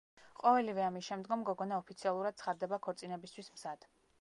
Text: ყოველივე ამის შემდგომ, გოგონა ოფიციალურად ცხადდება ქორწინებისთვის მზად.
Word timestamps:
ყოველივე 0.37 0.83
ამის 0.85 1.09
შემდგომ, 1.09 1.43
გოგონა 1.49 1.79
ოფიციალურად 1.83 2.41
ცხადდება 2.43 2.81
ქორწინებისთვის 2.89 3.53
მზად. 3.59 3.91